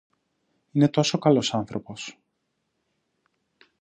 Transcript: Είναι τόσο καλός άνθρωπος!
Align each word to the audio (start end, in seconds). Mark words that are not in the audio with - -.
Είναι 0.71 0.87
τόσο 0.87 1.17
καλός 1.19 1.53
άνθρωπος! 1.53 2.17